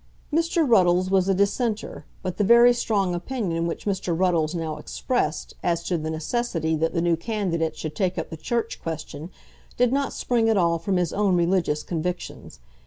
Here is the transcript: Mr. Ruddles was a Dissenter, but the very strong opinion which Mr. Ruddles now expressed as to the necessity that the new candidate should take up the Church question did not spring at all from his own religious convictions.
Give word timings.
Mr. 0.33 0.67
Ruddles 0.67 1.11
was 1.11 1.29
a 1.29 1.33
Dissenter, 1.35 2.05
but 2.23 2.37
the 2.37 2.43
very 2.43 2.73
strong 2.73 3.13
opinion 3.13 3.67
which 3.67 3.85
Mr. 3.85 4.17
Ruddles 4.19 4.55
now 4.55 4.77
expressed 4.77 5.53
as 5.61 5.83
to 5.83 5.95
the 5.95 6.09
necessity 6.09 6.75
that 6.75 6.95
the 6.95 7.03
new 7.03 7.15
candidate 7.15 7.77
should 7.77 7.95
take 7.95 8.17
up 8.17 8.31
the 8.31 8.35
Church 8.35 8.81
question 8.81 9.29
did 9.77 9.93
not 9.93 10.11
spring 10.11 10.49
at 10.49 10.57
all 10.57 10.79
from 10.79 10.97
his 10.97 11.13
own 11.13 11.35
religious 11.35 11.83
convictions. 11.83 12.59